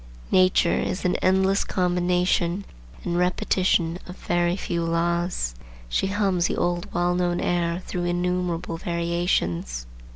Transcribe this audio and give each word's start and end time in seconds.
Nature 0.31 0.79
is 0.79 1.05
an 1.05 1.15
endless 1.17 1.63
combination 1.63 2.65
and 3.03 3.19
repetition 3.19 3.99
of 4.07 4.15
a 4.15 4.25
very 4.25 4.55
few 4.55 4.83
laws. 4.83 5.53
She 5.89 6.07
hums 6.07 6.47
the 6.47 6.57
old 6.57 6.91
well 6.91 7.13
known 7.13 7.39
air 7.39 7.83
through 7.85 8.05
innumerable 8.05 8.77
variations. 8.77 9.85